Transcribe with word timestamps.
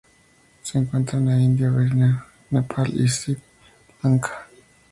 Se 0.63 0.79
encuentra 0.79 1.19
en 1.19 1.25
la 1.27 1.37
India, 1.39 1.69
Birmania, 1.69 2.25
Nepal, 2.49 2.89
y 2.91 3.07
Sri 3.07 3.37
Lanka. 4.01 4.47